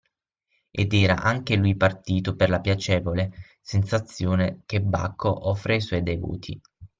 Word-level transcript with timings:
Ed 0.71 0.93
era 0.95 1.21
anche 1.21 1.55
lui 1.55 1.75
partito 1.75 2.35
per 2.35 2.49
la 2.49 2.59
piacevole 2.59 3.31
sensazione 3.61 4.63
che 4.65 4.81
Bacco 4.81 5.47
offre 5.47 5.75
ai 5.75 5.81
suoi 5.81 6.01
devoti. 6.01 6.59